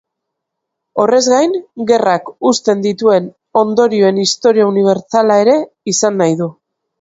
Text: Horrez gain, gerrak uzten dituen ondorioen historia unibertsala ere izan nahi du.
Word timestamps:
Horrez 1.01 1.19
gain, 1.33 1.51
gerrak 1.91 2.31
uzten 2.51 2.81
dituen 2.85 3.27
ondorioen 3.63 4.19
historia 4.25 4.67
unibertsala 4.71 5.39
ere 5.45 5.55
izan 5.95 6.19
nahi 6.25 6.35
du. 6.43 6.51